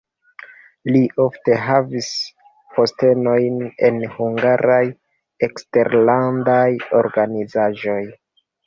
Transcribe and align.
Li 0.95 1.01
ofte 1.25 1.57
havis 1.65 2.09
postenojn 2.79 3.61
en 3.91 4.03
hungaraj 4.17 4.83
eksterlandaj 5.51 6.67
organizaĵoj. 7.05 8.05